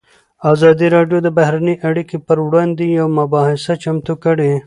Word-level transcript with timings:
ازادي 0.51 0.87
راډیو 0.95 1.19
د 1.23 1.27
بهرنۍ 1.37 1.75
اړیکې 1.89 2.17
پر 2.27 2.37
وړاندې 2.47 2.83
یوه 2.99 3.11
مباحثه 3.19 3.73
چمتو 3.83 4.13
کړې. 4.23 4.51